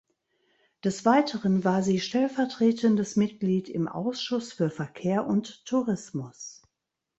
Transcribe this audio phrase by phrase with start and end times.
[0.83, 6.63] Des Weiteren war sie stellvertretendes Mitglied im Ausschuss für Verkehr und Tourismus.